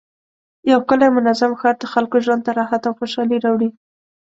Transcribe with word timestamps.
یو 0.69 0.79
ښکلی 0.83 1.05
او 1.07 1.15
منظم 1.17 1.51
ښار 1.59 1.75
د 1.79 1.83
خلکو 1.93 2.15
ژوند 2.25 2.41
ته 2.45 2.51
راحت 2.59 2.81
او 2.85 2.93
خوشحالي 2.99 3.37
راوړي 3.45 3.69